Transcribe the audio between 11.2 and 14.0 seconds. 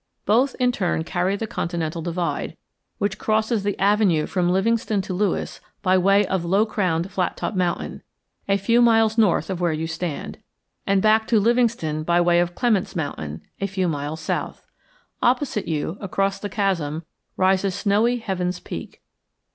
to Livingston by way of Clements Mountain, a few